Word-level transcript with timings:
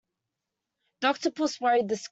The 1.01 1.09
octopus 1.09 1.61
worried 1.61 1.87
the 1.87 1.97
squid. 1.97 2.09